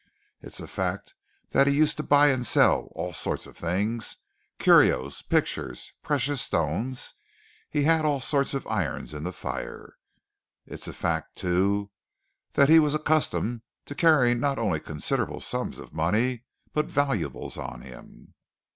It's 0.41 0.59
a 0.59 0.65
fact 0.65 1.13
that 1.51 1.67
he 1.67 1.75
used 1.75 1.95
to 1.97 2.01
buy 2.01 2.29
and 2.31 2.43
sell 2.43 2.91
all 2.95 3.13
sorts 3.13 3.45
of 3.45 3.55
things 3.55 4.17
curios, 4.57 5.21
pictures, 5.21 5.93
precious 6.01 6.41
stones 6.41 7.13
he'd 7.69 7.87
all 7.87 8.19
sorts 8.19 8.55
of 8.55 8.65
irons 8.65 9.13
in 9.13 9.21
the 9.21 9.31
fire. 9.31 9.97
It's 10.65 10.87
a 10.87 10.93
fact, 10.93 11.35
too, 11.35 11.91
that 12.53 12.67
he 12.67 12.79
was 12.79 12.95
accustomed 12.95 13.61
to 13.85 13.93
carrying 13.93 14.39
not 14.39 14.57
only 14.57 14.79
considerable 14.79 15.39
sums 15.39 15.77
of 15.77 15.93
money, 15.93 16.45
but 16.73 16.87
valuables 16.87 17.59
on 17.59 17.81
him." 17.81 18.33